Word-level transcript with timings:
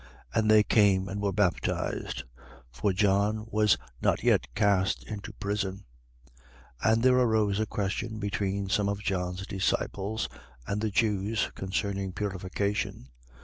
And 0.33 0.49
they 0.49 0.63
came 0.63 1.07
and 1.07 1.21
were 1.21 1.31
baptized. 1.31 2.23
3:24. 2.73 2.75
For 2.75 2.91
John 2.91 3.45
was 3.51 3.77
not 4.01 4.23
yet 4.23 4.47
cast 4.55 5.03
into 5.03 5.31
prison. 5.33 5.85
3:25. 6.83 6.91
And 6.91 7.03
there 7.03 7.19
arose 7.19 7.59
a 7.59 7.67
question 7.67 8.17
between 8.17 8.67
some 8.67 8.89
of 8.89 9.03
John's 9.03 9.45
disciples 9.45 10.27
and 10.65 10.81
the 10.81 10.89
Jews, 10.89 11.51
concerning 11.53 12.13
purification. 12.13 13.09